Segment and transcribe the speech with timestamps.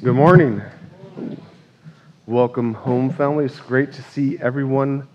[0.00, 0.62] Good morning.
[2.24, 3.46] Welcome home, family.
[3.46, 5.08] It's great to see everyone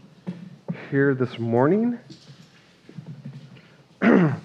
[0.91, 1.97] here this morning.
[4.01, 4.35] well,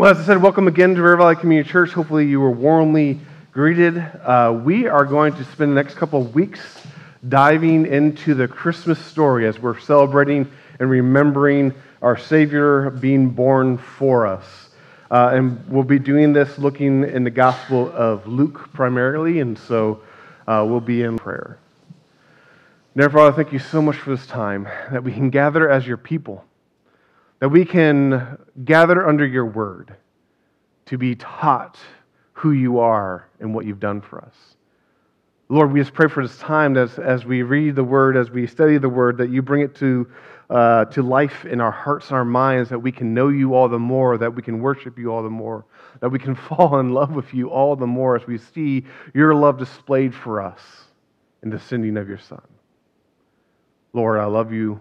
[0.00, 1.92] as I said, welcome again to River Valley Community Church.
[1.92, 3.20] Hopefully, you were warmly
[3.52, 3.98] greeted.
[3.98, 6.84] Uh, we are going to spend the next couple of weeks
[7.28, 11.72] diving into the Christmas story as we're celebrating and remembering
[12.02, 14.67] our Savior being born for us.
[15.10, 20.02] Uh, and we'll be doing this looking in the Gospel of Luke primarily, and so
[20.46, 21.58] uh, we'll be in prayer.
[22.94, 25.96] Dear Father, thank you so much for this time that we can gather as your
[25.96, 26.44] people,
[27.38, 29.96] that we can gather under your word
[30.86, 31.78] to be taught
[32.32, 34.34] who you are and what you've done for us.
[35.48, 38.46] Lord, we just pray for this time as, as we read the word, as we
[38.46, 40.06] study the word, that you bring it to
[40.50, 43.68] uh, to life in our hearts and our minds, that we can know you all
[43.68, 45.64] the more, that we can worship you all the more,
[46.00, 48.84] that we can fall in love with you all the more as we see
[49.14, 50.60] your love displayed for us
[51.42, 52.42] in the sending of your Son.
[53.92, 54.80] Lord, I love you.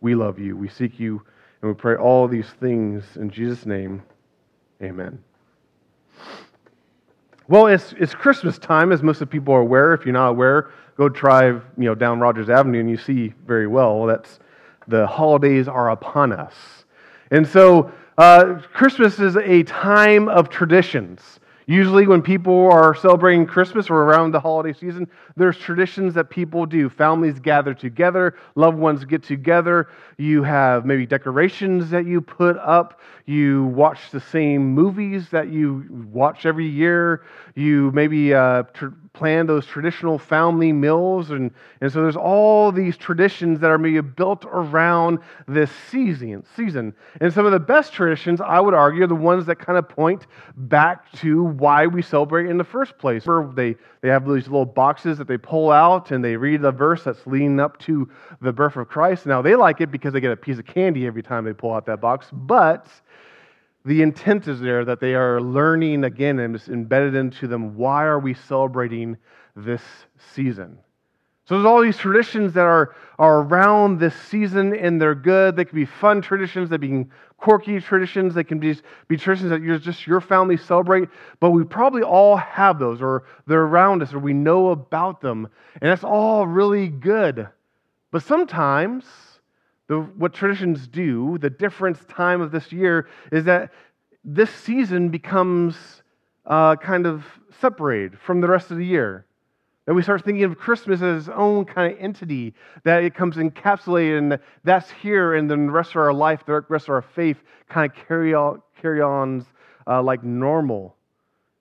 [0.00, 0.56] We love you.
[0.56, 1.22] We seek you.
[1.60, 4.02] And we pray all these things in Jesus' name.
[4.82, 5.22] Amen.
[7.48, 9.94] Well, it's, it's Christmas time, as most of the people are aware.
[9.94, 13.66] If you're not aware, go drive you know, down Rogers Avenue and you see very
[13.66, 14.06] well.
[14.06, 14.38] That's
[14.88, 16.54] the holidays are upon us.
[17.30, 21.40] And so, uh, Christmas is a time of traditions.
[21.66, 25.06] Usually, when people are celebrating Christmas or around the holiday season,
[25.38, 26.88] there's traditions that people do.
[26.88, 29.88] Families gather together, loved ones get together.
[30.18, 33.00] You have maybe decorations that you put up.
[33.26, 37.24] You watch the same movies that you watch every year.
[37.54, 41.30] You maybe uh, tr- plan those traditional family meals.
[41.30, 46.94] And, and so there's all these traditions that are maybe built around this season, season.
[47.20, 49.88] And some of the best traditions, I would argue, are the ones that kind of
[49.88, 53.26] point back to why we celebrate in the first place.
[53.26, 56.72] Where they, they have these little boxes that they pull out and they read the
[56.72, 59.26] verse that's leading up to the birth of Christ.
[59.26, 61.72] Now, they like it because they get a piece of candy every time they pull
[61.72, 62.88] out that box, but
[63.84, 67.76] the intent is there that they are learning again and it's embedded into them.
[67.76, 69.16] Why are we celebrating
[69.54, 69.82] this
[70.34, 70.78] season?
[71.48, 75.56] So there's all these traditions that are, are around this season and they're good.
[75.56, 76.68] They can be fun traditions.
[76.68, 78.76] They can quirky traditions they can be,
[79.06, 81.08] be traditions that you're just your family celebrate
[81.40, 85.48] but we probably all have those or they're around us or we know about them
[85.80, 87.48] and that's all really good
[88.10, 89.04] but sometimes
[89.88, 93.72] the, what traditions do, the difference time of this year, is that
[94.22, 96.02] this season becomes
[96.46, 97.24] uh, kind of
[97.60, 99.24] separated from the rest of the year.
[99.88, 102.52] That we start thinking of Christmas as its own kind of entity,
[102.84, 106.60] that it comes encapsulated and that's here, and then the rest of our life, the
[106.68, 107.38] rest of our faith
[107.70, 109.46] kind of carry on, carry on
[109.86, 110.94] uh, like normal.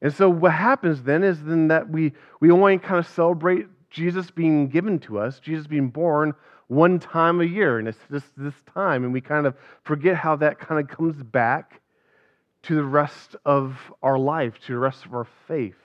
[0.02, 2.12] And so what happens then is then that we,
[2.42, 6.34] we only kind of celebrate Jesus being given to us, Jesus being born
[6.68, 9.56] one time a year, and it's just this time, and we kind of
[9.86, 11.80] forget how that kind of comes back
[12.64, 15.78] to the rest of our life, to the rest of our faith.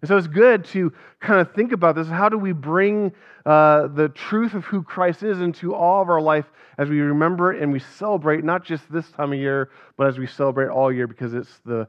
[0.00, 2.06] And so it's good to kind of think about this.
[2.06, 3.12] How do we bring
[3.44, 6.46] uh, the truth of who Christ is into all of our life
[6.78, 10.16] as we remember it and we celebrate, not just this time of year, but as
[10.16, 11.88] we celebrate all year because it's the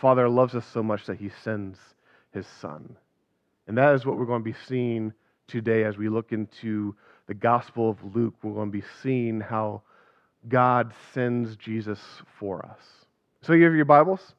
[0.00, 1.78] Father loves us so much that he sends
[2.32, 2.96] his Son.
[3.68, 5.12] And that is what we're going to be seeing
[5.46, 6.94] today as we look into
[7.26, 9.82] the Gospel of Luke, we're going to be seeing how
[10.48, 12.00] God sends Jesus
[12.38, 13.06] for us.
[13.42, 14.34] So, you have your Bibles?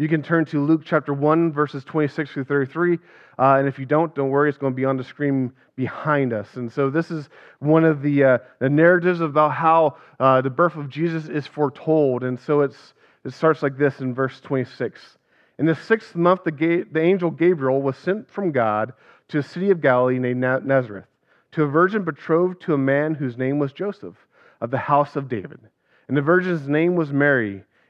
[0.00, 2.94] You can turn to Luke chapter 1, verses 26 through 33.
[3.38, 6.32] Uh, and if you don't, don't worry, it's going to be on the screen behind
[6.32, 6.48] us.
[6.54, 7.28] And so, this is
[7.58, 12.24] one of the, uh, the narratives about how uh, the birth of Jesus is foretold.
[12.24, 12.94] And so, it's,
[13.26, 15.18] it starts like this in verse 26.
[15.58, 18.94] In the sixth month, the, ga- the angel Gabriel was sent from God
[19.28, 21.04] to a city of Galilee named Nazareth
[21.52, 24.16] to a virgin betrothed to a man whose name was Joseph,
[24.62, 25.60] of the house of David.
[26.08, 27.64] And the virgin's name was Mary.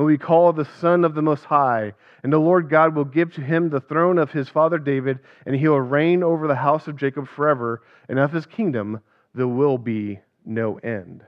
[0.00, 1.92] will be called the Son of the Most High.
[2.22, 5.54] And the Lord God will give to him the throne of his father David, and
[5.54, 9.00] he will reign over the house of Jacob forever, and of his kingdom
[9.34, 11.22] there will be no end.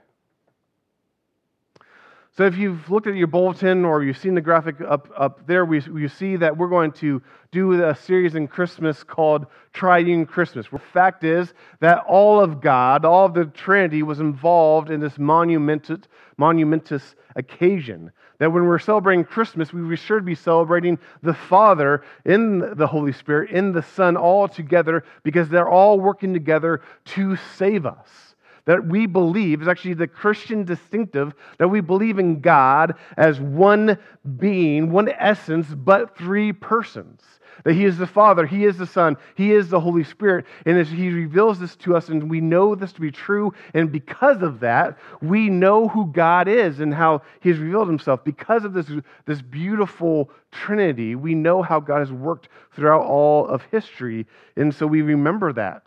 [2.34, 5.66] So if you've looked at your bulletin or you've seen the graphic up, up there,
[5.66, 7.20] we, we see that we're going to
[7.50, 9.44] do a series in Christmas called
[9.74, 10.66] Triune Christmas.
[10.72, 15.18] The fact is that all of God, all of the Trinity was involved in this
[15.18, 16.08] monumentous,
[16.38, 18.10] monumentous occasion.
[18.38, 23.50] That when we're celebrating Christmas, we should be celebrating the Father in the Holy Spirit,
[23.50, 28.31] in the Son, all together because they're all working together to save us
[28.64, 33.98] that we believe is actually the Christian distinctive that we believe in God as one
[34.38, 37.20] being, one essence, but three persons.
[37.64, 40.46] That He is the Father, He is the Son, He is the Holy Spirit.
[40.64, 43.92] And as He reveals this to us, and we know this to be true, and
[43.92, 48.24] because of that, we know who God is and how He has revealed Himself.
[48.24, 48.90] Because of this,
[49.26, 54.26] this beautiful Trinity, we know how God has worked throughout all of history.
[54.56, 55.86] And so we remember that.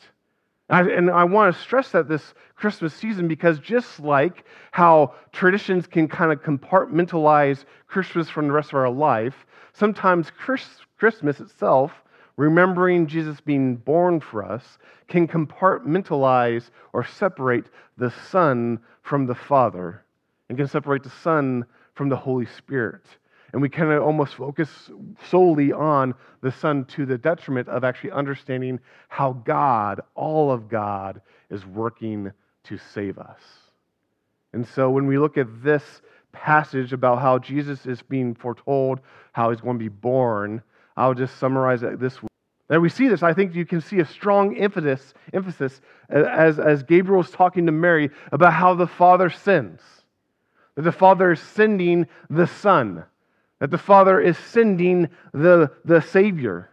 [0.70, 6.08] And I want to stress that this Christmas season because just like how traditions can
[6.08, 10.32] kind of compartmentalize Christmas from the rest of our life, sometimes
[10.98, 11.92] Christmas itself,
[12.36, 17.66] remembering Jesus being born for us, can compartmentalize or separate
[17.98, 20.04] the Son from the Father
[20.50, 23.06] and can separate the Son from the Holy Spirit
[23.56, 24.70] and we kind of almost focus
[25.30, 31.22] solely on the Son to the detriment of actually understanding how God, all of God,
[31.50, 32.34] is working
[32.66, 33.40] to save us.
[34.52, 36.02] And so when we look at this
[36.34, 39.00] passage about how Jesus is being foretold,
[39.32, 40.62] how he's going to be born,
[40.98, 42.28] I'll just summarize it this way.
[42.68, 45.80] That we see this, I think you can see a strong emphasis, emphasis
[46.10, 49.82] as, as Gabriel is talking to Mary about how the Father sends.
[50.76, 53.06] That the Father is sending the Son
[53.66, 56.70] that the Father is sending the, the Savior,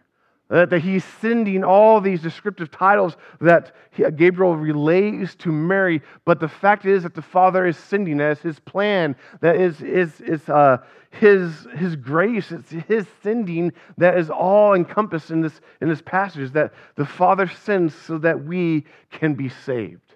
[0.51, 3.75] that, that He's sending all these descriptive titles that
[4.15, 6.03] Gabriel relays to Mary.
[6.23, 10.21] But the fact is that the Father is sending as His plan, that is, is,
[10.21, 15.89] is uh, his, his grace, it's His sending that is all encompassed in this, in
[15.89, 20.12] this passage, that the Father sends so that we can be saved.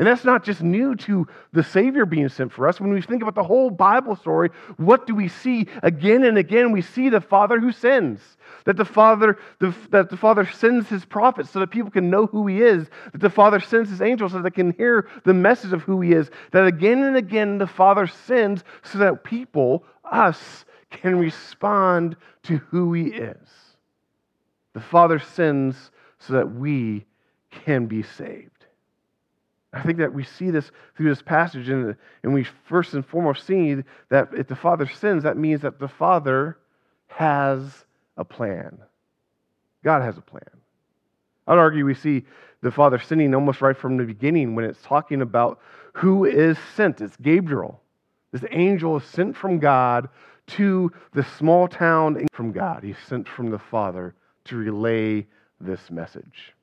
[0.00, 2.80] And that's not just new to the Savior being sent for us.
[2.80, 4.48] When we think about the whole Bible story,
[4.78, 6.72] what do we see again and again?
[6.72, 8.22] We see the Father who sends.
[8.64, 12.24] That the Father, the, that the Father sends his prophets so that people can know
[12.24, 12.88] who he is.
[13.12, 16.00] That the Father sends his angels so that they can hear the message of who
[16.00, 16.30] he is.
[16.52, 22.94] That again and again the Father sends so that people, us, can respond to who
[22.94, 23.50] he is.
[24.72, 27.04] The Father sends so that we
[27.50, 28.59] can be saved.
[29.72, 33.46] I think that we see this through this passage, and, and we first and foremost
[33.46, 33.76] see
[34.08, 36.58] that if the Father sins, that means that the Father
[37.06, 37.84] has
[38.16, 38.78] a plan.
[39.84, 40.42] God has a plan.
[41.46, 42.24] I'd argue we see
[42.62, 45.60] the Father sinning almost right from the beginning when it's talking about
[45.94, 47.00] who is sent.
[47.00, 47.80] It's Gabriel.
[48.32, 50.08] This angel is sent from God
[50.48, 52.82] to the small town from God.
[52.82, 54.14] He's sent from the Father
[54.44, 55.26] to relay
[55.60, 56.54] this message.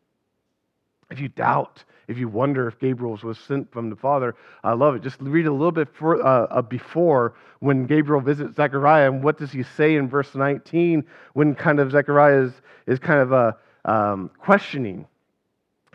[1.10, 4.96] If you doubt if you wonder if Gabriel was sent from the Father, I love
[4.96, 5.02] it.
[5.02, 9.38] Just read a little bit for, uh, uh, before when Gabriel visits Zechariah, and what
[9.38, 12.54] does he say in verse 19 when kind of Zechariah is,
[12.86, 13.52] is kind of uh,
[13.84, 15.06] um, questioning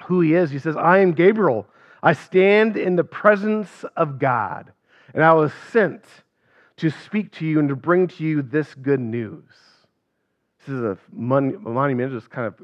[0.05, 0.51] who he is?
[0.51, 1.67] He says, I am Gabriel.
[2.03, 4.71] I stand in the presence of God,
[5.15, 6.05] and I was sent
[6.79, 9.45] to speak to you and to bring to you this good news.
[10.59, 12.55] This is a monumental kind of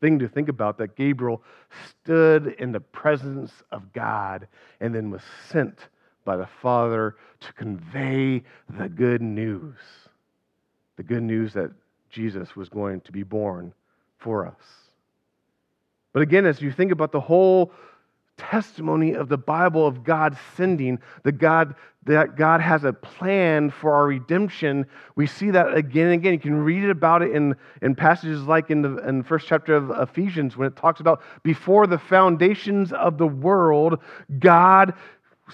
[0.00, 1.42] thing to think about that Gabriel
[1.88, 4.48] stood in the presence of God
[4.80, 5.88] and then was sent
[6.24, 8.42] by the Father to convey
[8.78, 9.76] the good news.
[10.96, 11.70] The good news that
[12.10, 13.72] Jesus was going to be born
[14.18, 14.62] for us.
[16.12, 17.72] But again, as you think about the whole
[18.40, 23.92] testimony of the Bible of God sending, the God that God has a plan for
[23.92, 24.86] our redemption.
[25.16, 26.32] We see that again and again.
[26.32, 29.74] You can read about it in, in passages like in the, in the first chapter
[29.74, 33.98] of Ephesians when it talks about before the foundations of the world,
[34.38, 34.94] God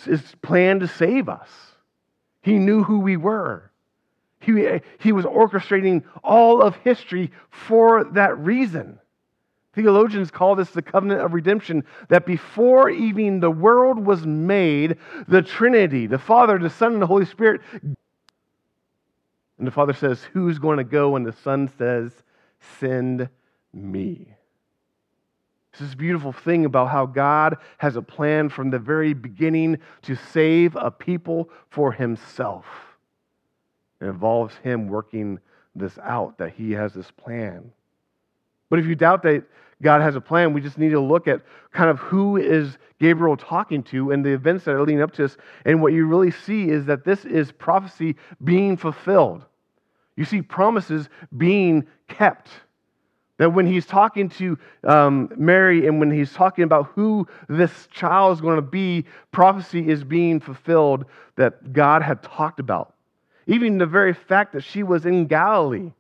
[0.07, 1.51] is planned to save us.
[2.43, 3.73] He knew who we were.
[4.39, 9.01] He, he was orchestrating all of history for that reason.
[9.77, 14.97] Theologians call this the covenant of redemption, that before even the world was made,
[15.29, 17.61] the Trinity, the Father, the Son, and the Holy Spirit,
[19.59, 21.15] and the Father says, Who's going to go?
[21.15, 22.11] And the Son says,
[22.81, 23.29] Send
[23.75, 24.35] me.
[25.79, 30.75] This beautiful thing about how God has a plan from the very beginning to save
[30.75, 32.65] a people for himself.
[34.01, 35.39] It involves him working
[35.75, 37.73] this out, that he has this plan.
[38.71, 39.45] But if you doubt that
[39.83, 40.53] God has a plan.
[40.53, 41.43] We just need to look at
[41.73, 45.23] kind of who is Gabriel talking to and the events that are leading up to
[45.23, 45.37] this.
[45.65, 49.45] And what you really see is that this is prophecy being fulfilled.
[50.17, 52.49] You see promises being kept.
[53.39, 58.33] That when he's talking to um, Mary and when he's talking about who this child
[58.35, 61.05] is going to be, prophecy is being fulfilled
[61.37, 62.95] that God had talked about.
[63.47, 65.93] Even the very fact that she was in Galilee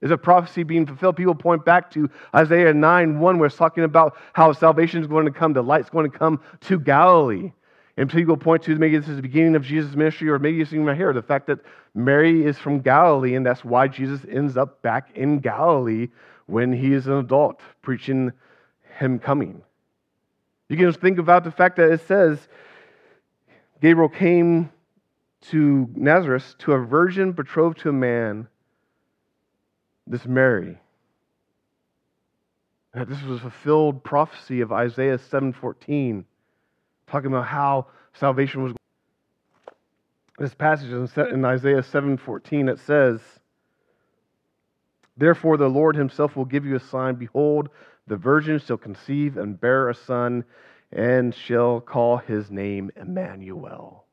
[0.00, 1.16] is a prophecy being fulfilled.
[1.16, 5.26] People point back to Isaiah 9 1, where it's talking about how salvation is going
[5.26, 7.52] to come, the light's going to come to Galilee.
[7.96, 10.72] And people point to maybe this is the beginning of Jesus' ministry, or maybe it's
[10.72, 11.58] even right here the fact that
[11.94, 16.08] Mary is from Galilee, and that's why Jesus ends up back in Galilee
[16.46, 18.32] when he is an adult, preaching
[18.98, 19.62] him coming.
[20.68, 22.38] You can just think about the fact that it says
[23.82, 24.70] Gabriel came
[25.48, 28.46] to Nazareth to a virgin betrothed to a man
[30.10, 30.76] this Mary.
[32.92, 36.24] That this was a fulfilled prophecy of Isaiah 7:14,
[37.06, 38.74] talking about how salvation was.
[40.38, 43.20] This passage in Isaiah 7:14 it says,
[45.16, 47.68] "Therefore the Lord Himself will give you a sign: Behold,
[48.08, 50.44] the virgin shall conceive and bear a son,
[50.90, 54.06] and shall call his name Emmanuel."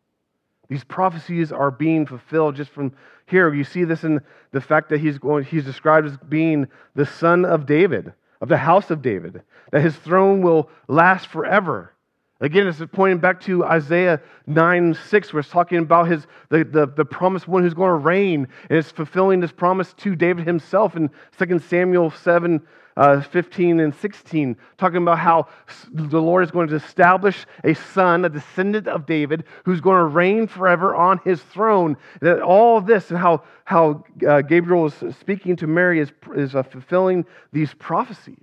[0.67, 2.93] These prophecies are being fulfilled just from
[3.25, 3.53] here.
[3.53, 4.21] You see this in
[4.51, 8.57] the fact that he's, going, he's described as being the son of David, of the
[8.57, 11.93] house of David, that his throne will last forever.
[12.39, 16.85] Again, it's pointing back to Isaiah 9 6, where it's talking about his, the, the,
[16.85, 20.95] the promised one who's going to reign, and it's fulfilling this promise to David himself
[20.95, 21.09] in
[21.39, 22.61] 2 Samuel 7
[22.97, 25.47] uh, 15 and 16, talking about how
[25.93, 30.05] the Lord is going to establish a son, a descendant of David, who's going to
[30.05, 31.95] reign forever on his throne.
[32.21, 36.63] That all this and how, how uh, Gabriel is speaking to Mary is, is uh,
[36.63, 38.37] fulfilling these prophecies.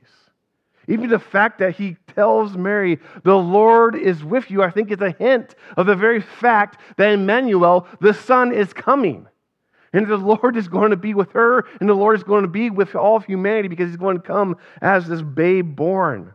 [0.86, 5.00] Even the fact that he tells Mary, the Lord is with you, I think is
[5.00, 9.26] a hint of the very fact that Emmanuel, the Son, is coming.
[9.94, 12.48] And the Lord is going to be with her, and the Lord is going to
[12.48, 16.34] be with all of humanity because he's going to come as this babe born.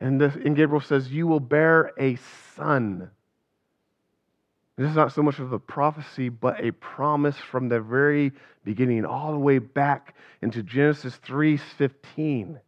[0.00, 2.16] And, and Gabriel says, You will bear a
[2.54, 3.10] son.
[4.76, 8.30] This is not so much of a prophecy, but a promise from the very
[8.64, 12.58] beginning, all the way back into Genesis 3:15.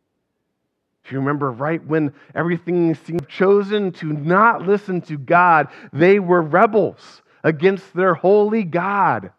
[1.04, 6.42] If you remember, right when everything seemed chosen to not listen to God, they were
[6.42, 9.30] rebels against their holy God.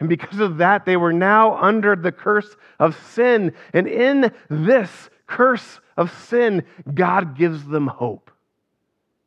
[0.00, 3.54] And because of that, they were now under the curse of sin.
[3.74, 8.30] And in this curse of sin, God gives them hope.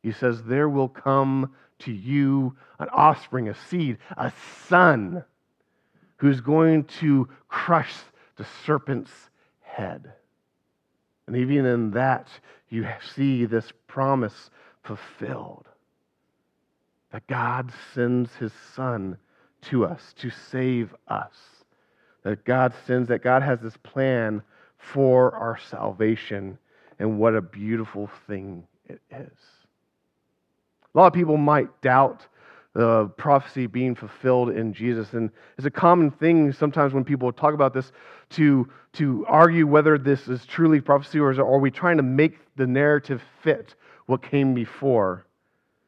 [0.01, 4.33] He says, There will come to you an offspring, a seed, a
[4.67, 5.23] son
[6.17, 7.93] who's going to crush
[8.37, 9.11] the serpent's
[9.61, 10.11] head.
[11.27, 12.27] And even in that,
[12.69, 14.49] you see this promise
[14.83, 15.67] fulfilled
[17.11, 19.17] that God sends his son
[19.63, 21.33] to us to save us.
[22.23, 24.41] That God sends, that God has this plan
[24.77, 26.57] for our salvation,
[26.99, 29.39] and what a beautiful thing it is.
[30.93, 32.25] A lot of people might doubt
[32.73, 35.13] the prophecy being fulfilled in Jesus.
[35.13, 37.91] And it's a common thing sometimes when people talk about this
[38.31, 42.65] to, to argue whether this is truly prophecy or, are we trying to make the
[42.65, 45.25] narrative fit what came before.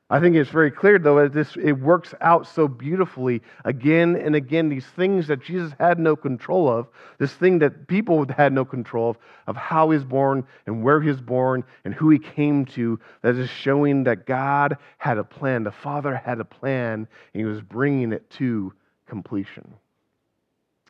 [0.07, 4.35] I think it's very clear, though, that this, it works out so beautifully again and
[4.35, 4.69] again.
[4.69, 9.11] These things that Jesus had no control of, this thing that people had no control
[9.11, 13.35] of, of how he's born and where he's born and who he came to, that
[13.35, 15.63] is showing that God had a plan.
[15.63, 18.73] The Father had a plan, and he was bringing it to
[19.07, 19.73] completion.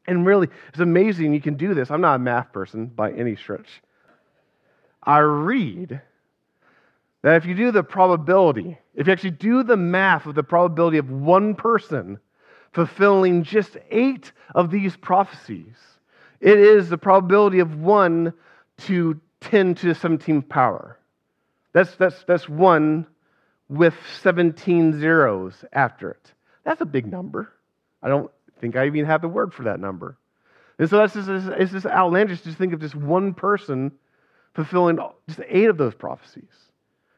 [0.08, 1.90] And really, it's amazing you can do this.
[1.90, 3.82] I'm not a math person by any stretch.
[5.02, 6.02] I read
[7.26, 11.00] that if you do the probability, if you actually do the math of the probability
[11.00, 12.20] of one person
[12.72, 15.76] fulfilling just eight of these prophecies,
[16.40, 18.32] it is the probability of one
[18.78, 21.00] to 10 to the 17th power.
[21.74, 23.08] That's, that's, that's one
[23.70, 26.32] with 17 zeros after it.
[26.64, 27.52] That's a big number.
[28.04, 28.30] I don't
[28.62, 30.16] think I even have the word for that number.
[30.78, 33.94] And so that's just, it's just outlandish to think of just one person
[34.54, 36.52] fulfilling just eight of those prophecies.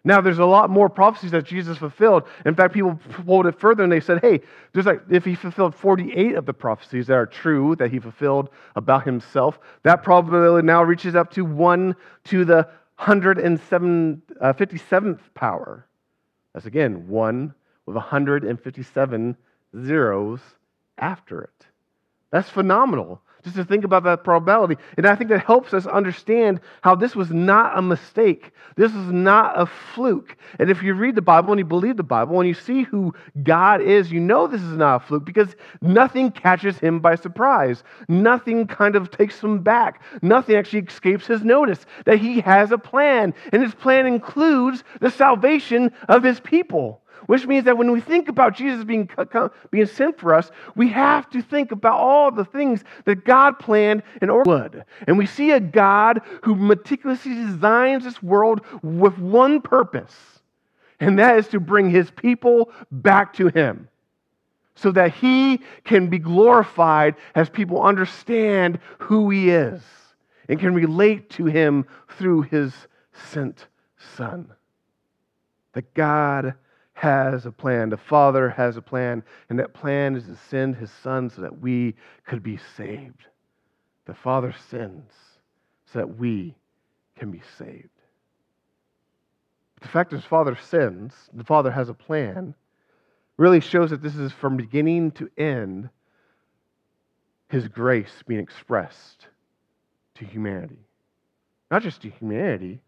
[0.03, 2.23] Now, there's a lot more prophecies that Jesus fulfilled.
[2.45, 4.39] In fact, people pulled it further and they said, hey,
[4.71, 8.49] there's like, if he fulfilled 48 of the prophecies that are true that he fulfilled
[8.75, 15.87] about himself, that probability now reaches up to 1 to the 157th uh, power.
[16.53, 17.53] That's again 1
[17.85, 19.37] with 157
[19.83, 20.39] zeros
[20.97, 21.65] after it.
[22.31, 24.77] That's phenomenal just to think about that probability.
[24.97, 28.51] And I think that helps us understand how this was not a mistake.
[28.75, 30.37] This is not a fluke.
[30.59, 33.13] And if you read the Bible and you believe the Bible and you see who
[33.43, 37.83] God is, you know this is not a fluke because nothing catches him by surprise.
[38.07, 40.01] Nothing kind of takes him back.
[40.21, 41.85] Nothing actually escapes his notice.
[42.05, 43.33] That he has a plan.
[43.51, 47.01] And his plan includes the salvation of his people.
[47.25, 49.09] Which means that when we think about Jesus being,
[49.71, 54.03] being sent for us, we have to think about all the things that God planned
[54.21, 54.85] in order.
[55.07, 60.15] And we see a God who meticulously designs this world with one purpose,
[60.99, 63.89] and that is to bring his people back to him
[64.75, 69.81] so that he can be glorified as people understand who he is
[70.47, 71.85] and can relate to him
[72.17, 72.73] through his
[73.31, 73.67] sent
[74.15, 74.51] son.
[75.73, 76.53] That God
[76.97, 77.89] has a plan.
[77.89, 81.61] The Father has a plan, and that plan is to send his Son so that
[81.61, 81.93] we
[82.25, 83.27] could be saved.
[84.05, 85.13] The Father sends
[85.85, 86.55] so that we
[87.15, 87.89] can be saved.
[89.75, 92.55] But the fact that his Father sends, the Father has a plan,
[93.37, 95.91] really shows that this is from beginning to end
[97.47, 99.27] his grace being expressed
[100.15, 100.79] to humanity.
[101.69, 102.81] Not just to humanity,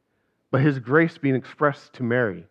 [0.50, 2.48] but his grace being expressed to Mary.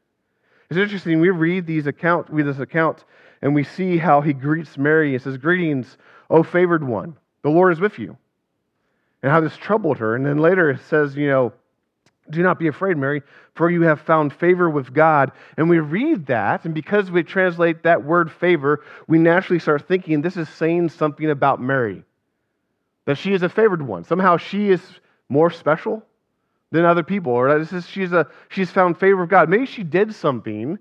[0.70, 1.20] It's interesting.
[1.20, 3.04] We read these account, read this account,
[3.40, 5.12] and we see how he greets Mary.
[5.12, 5.96] He says, "Greetings,
[6.28, 7.16] O favored one.
[7.42, 8.16] The Lord is with you."
[9.22, 10.14] And how this troubled her.
[10.14, 11.52] And then later it says, you know,
[12.30, 13.22] do not be afraid, Mary,
[13.54, 15.32] for you have found favor with God.
[15.56, 20.20] And we read that, and because we translate that word favor, we naturally start thinking
[20.20, 22.04] this is saying something about Mary.
[23.06, 24.04] That she is a favored one.
[24.04, 24.82] Somehow she is
[25.28, 26.04] more special
[26.70, 29.48] than other people, or this is, she's, a, she's found favor of God.
[29.48, 30.78] Maybe she did something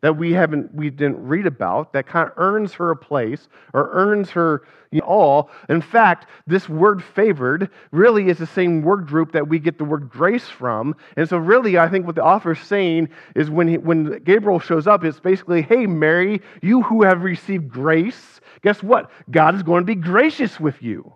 [0.00, 3.90] that we haven't we didn't read about that kind of earns her a place or
[3.92, 5.50] earns her you know, all.
[5.68, 9.84] In fact, this word favored really is the same word group that we get the
[9.84, 10.96] word grace from.
[11.16, 14.58] And so really I think what the author is saying is when he, when Gabriel
[14.58, 19.10] shows up it's basically, "Hey Mary, you who have received grace, guess what?
[19.30, 21.14] God is going to be gracious with you."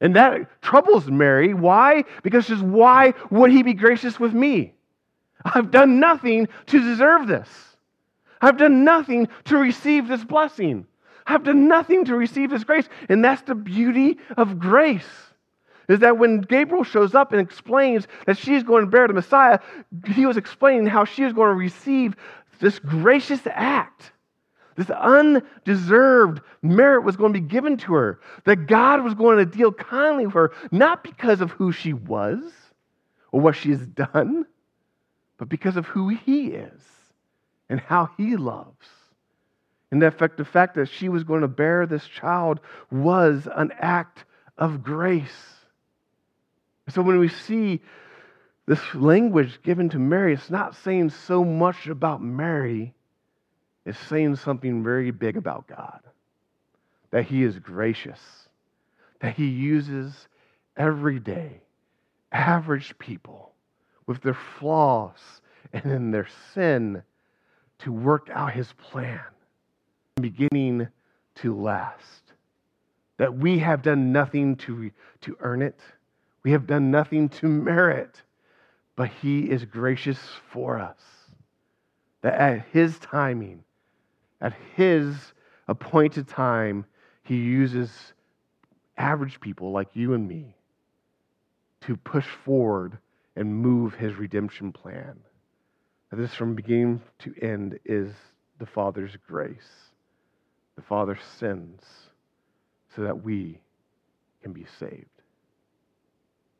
[0.00, 1.52] And that troubles Mary.
[1.52, 2.04] Why?
[2.22, 4.74] Because she says, why would he be gracious with me?
[5.44, 7.48] I've done nothing to deserve this.
[8.40, 10.86] I've done nothing to receive this blessing.
[11.26, 12.88] I've done nothing to receive this grace.
[13.08, 15.08] And that's the beauty of grace.
[15.88, 19.58] Is that when Gabriel shows up and explains that she's going to bear the Messiah,
[20.06, 22.16] he was explaining how she is going to receive
[22.60, 24.12] this gracious act
[24.80, 28.18] this undeserved merit was going to be given to her.
[28.46, 32.42] That God was going to deal kindly with her, not because of who she was
[33.30, 34.46] or what she has done,
[35.36, 36.80] but because of who He is
[37.68, 38.86] and how He loves.
[39.90, 43.72] And the fact, the fact that she was going to bear this child was an
[43.78, 44.24] act
[44.56, 45.56] of grace.
[46.88, 47.82] So when we see
[48.64, 52.94] this language given to Mary, it's not saying so much about Mary
[53.90, 56.00] is saying something very big about God
[57.10, 58.20] that He is gracious,
[59.20, 60.28] that He uses
[60.76, 61.60] everyday,
[62.32, 63.52] average people
[64.06, 65.18] with their flaws
[65.72, 67.02] and in their sin
[67.80, 69.20] to work out His plan,
[70.20, 70.86] beginning
[71.36, 72.22] to last.
[73.18, 74.90] That we have done nothing to,
[75.22, 75.80] to earn it,
[76.42, 78.22] we have done nothing to merit,
[78.94, 80.18] but He is gracious
[80.52, 81.00] for us.
[82.22, 83.64] That at His timing,
[84.40, 85.32] at his
[85.68, 86.84] appointed time,
[87.22, 87.90] he uses
[88.96, 90.56] average people like you and me
[91.82, 92.98] to push forward
[93.36, 95.18] and move his redemption plan.
[96.12, 98.12] this, from beginning to end, is
[98.58, 99.90] the Father's grace.
[100.76, 101.84] The Father sends
[102.94, 103.60] so that we
[104.42, 105.06] can be saved.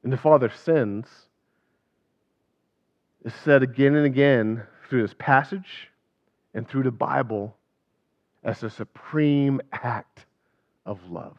[0.02, 1.08] And the Father sends
[3.24, 5.90] is said again and again through this passage
[6.54, 7.56] and through the Bible
[8.44, 10.26] as a supreme act
[10.86, 11.36] of love.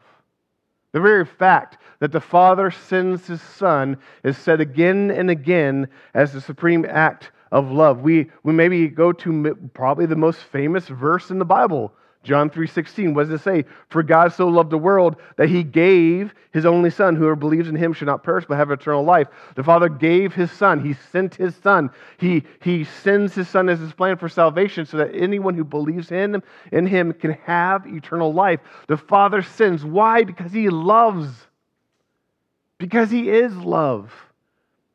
[0.92, 6.32] The very fact that the Father sends His Son is said again and again as
[6.32, 8.00] the supreme act of love.
[8.02, 13.14] We, we maybe go to probably the most famous verse in the Bible, John 3:16,
[13.14, 13.64] what does it say?
[13.88, 17.16] For God so loved the world that he gave his only son.
[17.16, 19.26] Whoever believes in him should not perish but have eternal life.
[19.56, 20.80] The Father gave his son.
[20.80, 21.90] He sent his son.
[22.18, 26.12] He, he sends his son as his plan for salvation so that anyone who believes
[26.12, 28.60] in him, in him can have eternal life.
[28.86, 29.84] The Father sends.
[29.84, 30.22] Why?
[30.22, 31.28] Because he loves.
[32.78, 34.12] Because he is love.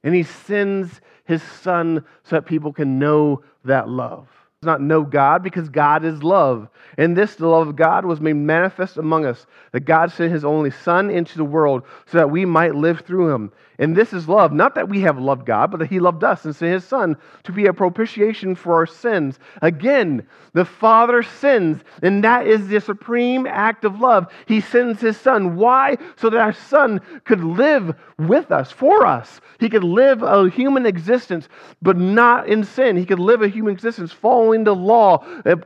[0.01, 4.29] And he sends his son so that people can know that love.
[4.63, 6.67] Not know God because God is love.
[6.97, 10.43] And this, the love of God, was made manifest among us, that God sent his
[10.43, 13.51] only Son into the world so that we might live through him.
[13.79, 16.45] And this is love, not that we have loved God, but that he loved us
[16.45, 19.37] and sent his Son to be a propitiation for our sins.
[19.61, 24.31] Again, the Father sins, and that is the supreme act of love.
[24.47, 25.55] He sends his Son.
[25.55, 25.97] Why?
[26.15, 29.41] So that our Son could live with us, for us.
[29.59, 31.47] He could live a human existence,
[31.81, 32.97] but not in sin.
[32.97, 35.23] He could live a human existence following the law,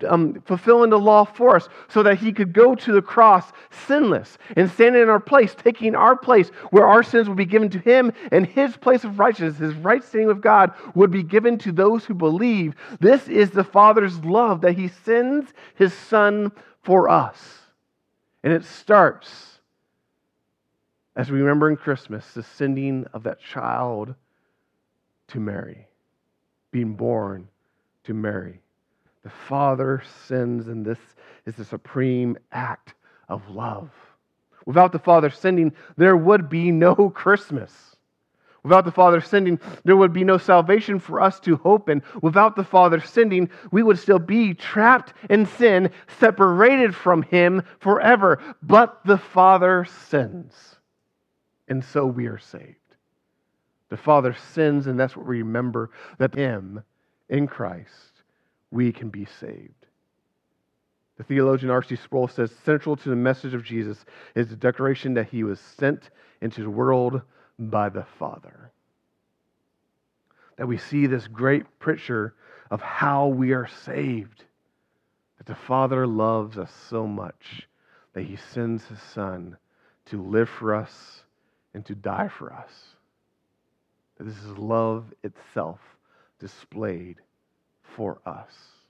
[0.07, 3.53] um, fulfilling the law for us, so that he could go to the cross
[3.87, 7.69] sinless and stand in our place, taking our place where our sins would be given
[7.69, 11.23] to him him and his place of righteousness, his right standing with God, would be
[11.23, 12.73] given to those who believe.
[12.99, 16.51] This is the Father's love that he sends his Son
[16.83, 17.59] for us.
[18.43, 19.59] And it starts,
[21.15, 24.15] as we remember in Christmas, the sending of that child
[25.27, 25.87] to Mary,
[26.71, 27.47] being born
[28.03, 28.61] to Mary.
[29.23, 30.97] The Father sends, and this
[31.45, 32.95] is the supreme act
[33.29, 33.91] of love.
[34.65, 37.95] Without the Father sending, there would be no Christmas.
[38.63, 42.03] Without the Father sending, there would be no salvation for us to hope in.
[42.21, 48.39] Without the Father sending, we would still be trapped in sin, separated from Him forever.
[48.61, 50.75] But the Father sends,
[51.67, 52.75] and so we are saved.
[53.89, 56.83] The Father sends, and that's what we remember that Him,
[57.29, 58.21] in Christ,
[58.69, 59.80] we can be saved.
[61.21, 61.97] The theologian R.C.
[61.97, 64.03] Sproul says central to the message of Jesus
[64.33, 66.09] is the declaration that He was sent
[66.41, 67.21] into the world
[67.59, 68.71] by the Father.
[70.57, 72.33] That we see this great picture
[72.71, 74.45] of how we are saved.
[75.37, 77.67] That the Father loves us so much
[78.13, 79.57] that he sends his Son
[80.05, 81.21] to live for us
[81.75, 82.95] and to die for us.
[84.17, 85.81] That this is love itself
[86.39, 87.17] displayed
[87.95, 88.80] for us.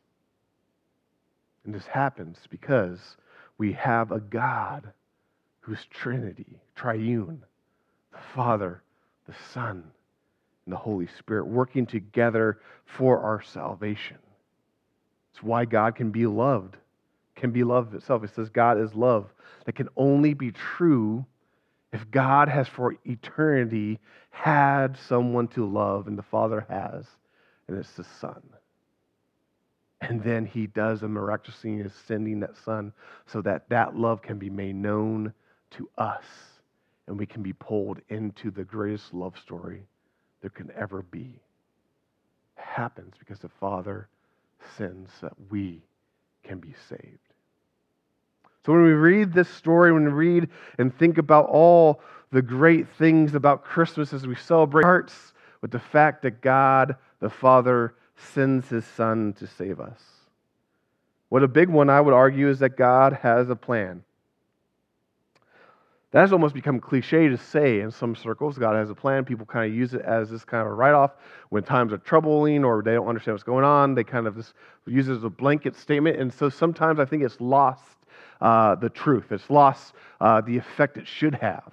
[1.66, 3.18] And this happens because
[3.58, 4.92] we have a God
[5.60, 7.44] who's Trinity, triune,
[8.12, 8.82] the Father,
[9.28, 9.84] the Son,
[10.66, 14.18] and the Holy Spirit working together for our salvation.
[15.32, 16.78] It's why God can be loved,
[17.36, 18.24] can be love itself.
[18.24, 19.34] It says God is love.
[19.66, 21.26] That can only be true
[21.94, 27.06] if God has for eternity had someone to love, and the Father has,
[27.68, 28.42] and it's the Son.
[30.02, 32.92] And then he does a miraculous thing is sending that Son
[33.28, 35.34] so that that love can be made known
[35.72, 36.26] to us
[37.08, 39.86] and we can be pulled into the greatest love story
[40.42, 41.40] there can ever be.
[42.58, 44.08] It happens because the Father
[44.78, 45.82] sends that we
[46.44, 47.20] can be saved.
[48.66, 52.88] So when we read this story, when we read and think about all the great
[52.98, 57.96] things about Christmas as we celebrate, hearts with the fact that God, the Father,
[58.34, 60.02] sends his Son to save us.
[61.30, 64.04] What a big one I would argue is that God has a plan.
[66.12, 68.58] That has almost become cliche to say in some circles.
[68.58, 69.24] God has a plan.
[69.24, 71.12] People kind of use it as this kind of a write off
[71.50, 73.96] when times are troubling or they don't understand what's going on.
[73.96, 74.54] They kind of just
[74.86, 76.20] use it as a blanket statement.
[76.20, 77.96] And so sometimes I think it's lost
[78.42, 81.72] uh, the truth, it's lost uh, the effect it should have.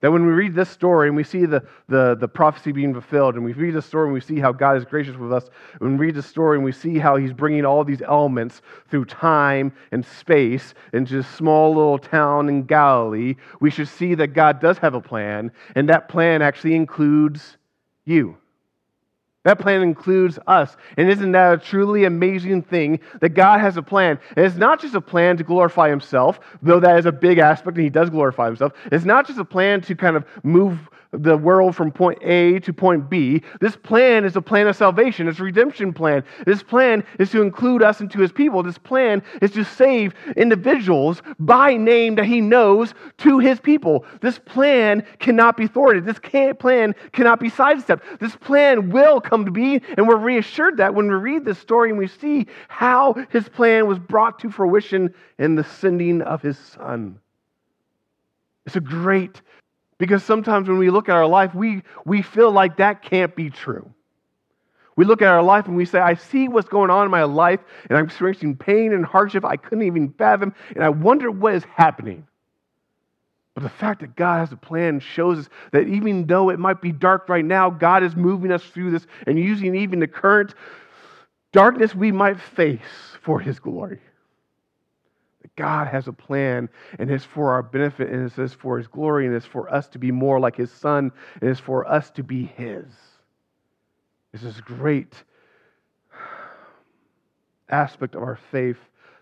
[0.00, 3.34] That when we read this story and we see the, the, the prophecy being fulfilled,
[3.34, 5.44] and we read the story and we see how God is gracious with us,
[5.78, 9.04] when we read the story and we see how He's bringing all these elements through
[9.04, 14.60] time and space into this small little town in Galilee, we should see that God
[14.60, 17.58] does have a plan, and that plan actually includes
[18.06, 18.36] you.
[19.44, 20.76] That plan includes us.
[20.98, 24.18] And isn't that a truly amazing thing that God has a plan?
[24.36, 27.76] And it's not just a plan to glorify himself, though that is a big aspect
[27.78, 28.74] and he does glorify himself.
[28.92, 32.72] It's not just a plan to kind of move the world from point A to
[32.72, 33.42] point B.
[33.60, 35.26] This plan is a plan of salvation.
[35.26, 36.22] It's a redemption plan.
[36.46, 38.62] This plan is to include us into his people.
[38.62, 44.04] This plan is to save individuals by name that he knows to his people.
[44.20, 46.04] This plan cannot be thwarted.
[46.04, 46.20] This
[46.58, 48.20] plan cannot be sidestepped.
[48.20, 51.90] This plan will come to be, and we're reassured that when we read this story
[51.90, 56.58] and we see how his plan was brought to fruition in the sending of his
[56.58, 57.18] son.
[58.66, 59.42] It's a great
[60.00, 63.50] because sometimes when we look at our life, we, we feel like that can't be
[63.50, 63.92] true.
[64.96, 67.24] We look at our life and we say, I see what's going on in my
[67.24, 71.54] life, and I'm experiencing pain and hardship I couldn't even fathom, and I wonder what
[71.54, 72.26] is happening.
[73.54, 76.80] But the fact that God has a plan shows us that even though it might
[76.80, 80.54] be dark right now, God is moving us through this and using even the current
[81.52, 82.80] darkness we might face
[83.22, 84.00] for His glory.
[85.56, 89.34] God has a plan, and it's for our benefit, and it's for His glory, and
[89.34, 92.46] it's for us to be more like His Son, and it's for us to be
[92.46, 92.86] His.
[94.32, 95.14] This is great.
[97.68, 98.78] aspect of our faith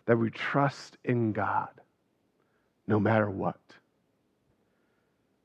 [0.06, 1.68] that we trust in God
[2.86, 3.60] no matter what.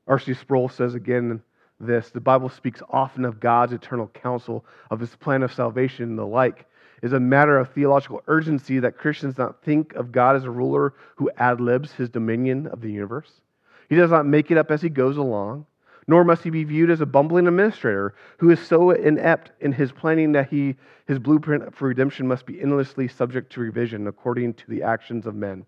[0.06, 0.34] R.C.
[0.34, 1.42] Sproul says again
[1.80, 6.18] this the Bible speaks often of God's eternal counsel, of his plan of salvation, and
[6.18, 6.66] the like.
[7.04, 10.94] Is a matter of theological urgency that Christians not think of God as a ruler
[11.16, 13.42] who ad libs his dominion of the universe.
[13.90, 15.66] He does not make it up as he goes along,
[16.06, 19.92] nor must he be viewed as a bumbling administrator who is so inept in his
[19.92, 24.70] planning that he, his blueprint for redemption must be endlessly subject to revision according to
[24.70, 25.66] the actions of men.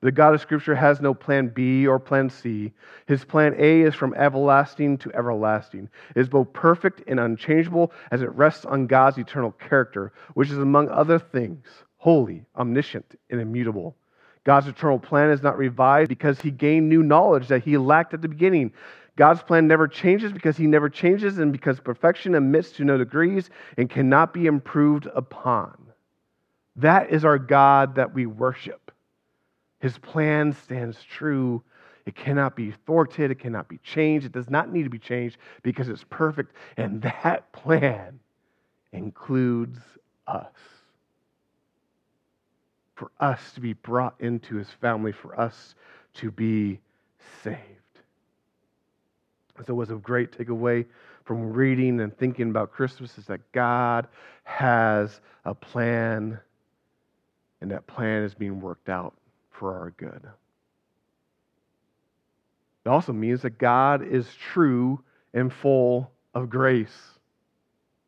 [0.00, 2.72] The God of Scripture has no plan B or plan C.
[3.06, 5.88] His plan A is from everlasting to everlasting.
[6.14, 10.58] It is both perfect and unchangeable as it rests on God's eternal character, which is,
[10.58, 13.96] among other things, holy, omniscient, and immutable.
[14.44, 18.22] God's eternal plan is not revised because he gained new knowledge that he lacked at
[18.22, 18.72] the beginning.
[19.16, 23.50] God's plan never changes because he never changes and because perfection admits to no degrees
[23.76, 25.76] and cannot be improved upon.
[26.76, 28.87] That is our God that we worship.
[29.80, 31.62] His plan stands true.
[32.04, 33.30] It cannot be thwarted.
[33.30, 34.26] It cannot be changed.
[34.26, 36.54] It does not need to be changed because it's perfect.
[36.76, 38.18] And that plan
[38.92, 39.78] includes
[40.26, 40.46] us.
[42.96, 45.76] For us to be brought into his family, for us
[46.14, 46.80] to be
[47.44, 47.58] saved.
[49.66, 50.84] So, what's a great takeaway
[51.24, 54.08] from reading and thinking about Christmas is that God
[54.42, 56.40] has a plan,
[57.60, 59.14] and that plan is being worked out
[59.58, 60.22] for our good.
[62.84, 65.02] It also means that God is true
[65.34, 66.96] and full of grace.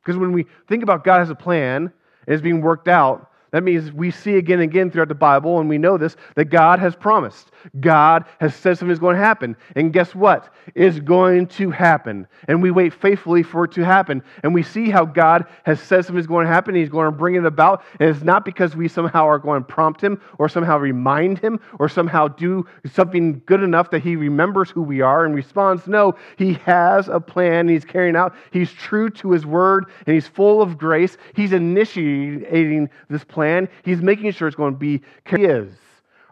[0.03, 1.93] Because when we think about God as a plan,
[2.27, 5.59] and it's being worked out, that means we see again and again throughout the Bible,
[5.59, 7.51] and we know this, that God has promised.
[7.81, 9.57] God has said something is going to happen.
[9.75, 10.55] And guess what?
[10.75, 12.27] It's going to happen.
[12.49, 14.23] And we wait faithfully for it to happen.
[14.43, 16.75] And we see how God has said something is going to happen.
[16.75, 17.83] He's going to bring it about.
[17.99, 21.61] And it's not because we somehow are going to prompt him or somehow remind him
[21.79, 25.87] or somehow do something good enough that he remembers who we are and responds.
[25.87, 27.69] No, he has a plan.
[27.69, 28.35] He's carrying out.
[28.53, 31.17] He's true to his word and he's full of grace.
[31.35, 33.71] He's initiating this plan plan.
[33.85, 35.73] He's making sure it's going to be He is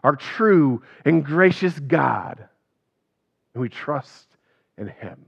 [0.03, 2.47] our true and gracious God.
[3.53, 4.27] And we trust
[4.77, 5.25] in Him.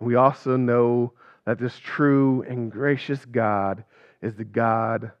[0.00, 1.12] We also know
[1.44, 3.84] that this true and gracious God
[4.20, 5.12] is the God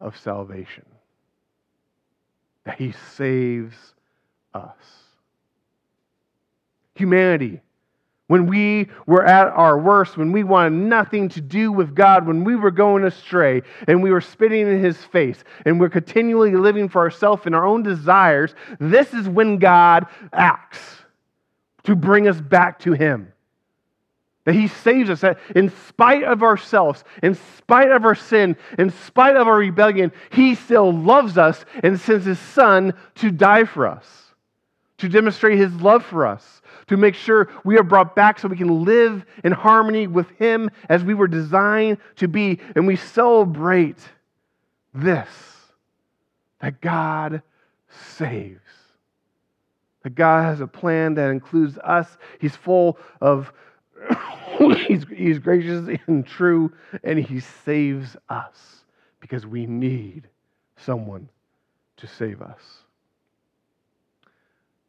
[0.00, 0.86] of salvation,
[2.64, 3.76] that He saves
[4.54, 4.76] us.
[6.94, 7.60] Humanity
[8.28, 12.42] when we were at our worst, when we wanted nothing to do with God, when
[12.42, 16.88] we were going astray and we were spitting in His face and we're continually living
[16.88, 20.80] for ourselves and our own desires, this is when God acts
[21.84, 23.32] to bring us back to Him.
[24.44, 28.90] That He saves us, that in spite of ourselves, in spite of our sin, in
[28.90, 33.86] spite of our rebellion, He still loves us and sends His Son to die for
[33.86, 34.04] us,
[34.98, 36.56] to demonstrate His love for us
[36.88, 40.70] to make sure we are brought back so we can live in harmony with Him
[40.88, 42.60] as we were designed to be.
[42.74, 43.98] And we celebrate
[44.94, 45.28] this
[46.60, 47.42] that God
[48.16, 48.60] saves.
[50.02, 52.16] That God has a plan that includes us.
[52.40, 53.52] He's full of,
[54.86, 56.72] he's, he's gracious and true,
[57.02, 58.84] and He saves us
[59.20, 60.28] because we need
[60.76, 61.28] someone
[61.96, 62.60] to save us.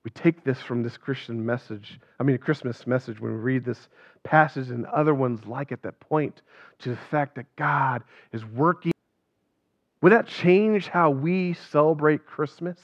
[0.07, 3.65] We take this from this Christian message, I mean, a Christmas message, when we read
[3.65, 3.89] this
[4.23, 6.43] passage and other ones like it that point
[6.79, 8.93] to the fact that God is working.
[10.01, 12.79] Would that change how we celebrate Christmas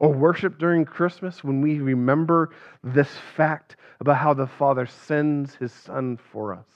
[0.00, 2.50] or worship during Christmas when we remember
[2.82, 6.66] this fact about how the Father sends his Son for us?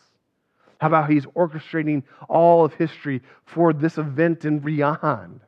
[0.81, 5.41] How about he's orchestrating all of history for this event and beyond?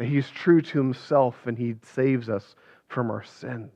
[0.00, 2.54] That He's true to Himself and He saves us
[2.88, 3.70] from our sins.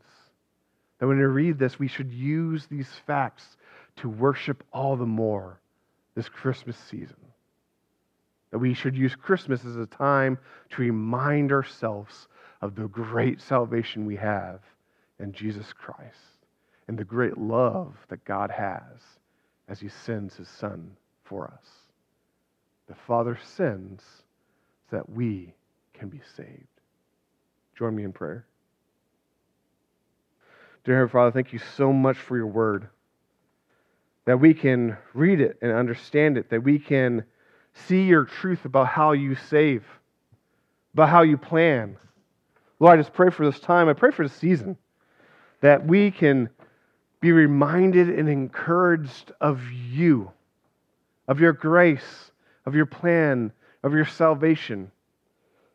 [0.99, 3.59] That when we read this, we should use these facts
[3.97, 5.61] to worship all the more
[6.15, 7.19] this Christmas season.
[8.53, 10.39] That we should use Christmas as a time
[10.71, 12.27] to remind ourselves
[12.63, 14.61] of the great salvation we have
[15.21, 16.47] in Jesus Christ
[16.89, 18.99] and the great love that God has
[19.69, 21.67] as He sends His Son for us.
[22.89, 24.03] The Father sends
[24.91, 25.53] that we
[25.95, 26.67] can be saved.
[27.79, 28.47] Join me in prayer.
[30.85, 32.89] Dear Heavenly Father, thank you so much for your word.
[34.27, 37.25] That we can read it and understand it, that we can
[37.73, 39.85] see your truth about how you save,
[40.93, 41.97] about how you plan.
[42.79, 43.89] Lord, I just pray for this time.
[43.89, 44.77] I pray for this season
[45.61, 46.51] that we can
[47.21, 50.31] be reminded and encouraged of you,
[51.27, 52.31] of your grace,
[52.67, 53.51] of your plan,
[53.83, 54.91] of your salvation.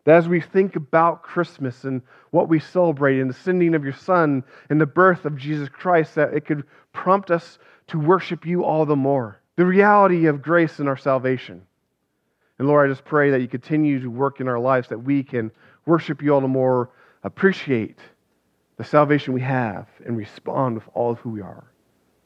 [0.09, 3.93] That as we think about Christmas and what we celebrate and the sending of your
[3.93, 8.63] Son and the birth of Jesus Christ, that it could prompt us to worship you
[8.63, 9.39] all the more.
[9.55, 11.61] The reality of grace and our salvation.
[12.57, 15.21] And Lord, I just pray that you continue to work in our lives that we
[15.21, 15.51] can
[15.85, 16.89] worship you all the more,
[17.23, 17.99] appreciate
[18.77, 21.71] the salvation we have, and respond with all of who we are.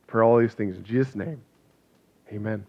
[0.07, 1.41] For all these things in Jesus' name,
[2.31, 2.65] amen.